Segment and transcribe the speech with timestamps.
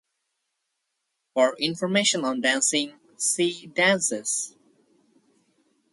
[1.35, 4.55] For information on dancing, see "Dances".